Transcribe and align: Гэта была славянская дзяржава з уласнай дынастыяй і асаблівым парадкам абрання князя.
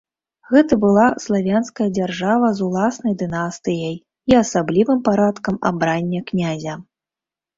Гэта 0.53 0.77
была 0.83 1.03
славянская 1.25 1.85
дзяржава 1.97 2.47
з 2.59 2.63
уласнай 2.67 3.13
дынастыяй 3.21 3.95
і 4.33 4.37
асаблівым 4.41 4.99
парадкам 5.09 5.55
абрання 5.71 6.21
князя. 6.33 6.73